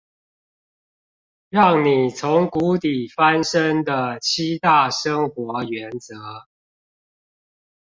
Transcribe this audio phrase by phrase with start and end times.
[1.51, 6.15] 讓你從谷底翻身的七大生活原則